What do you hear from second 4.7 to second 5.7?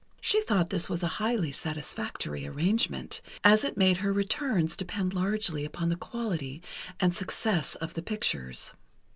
depend largely